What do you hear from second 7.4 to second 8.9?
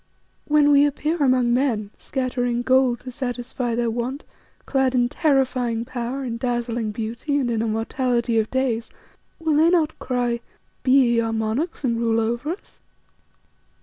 in immortality of days,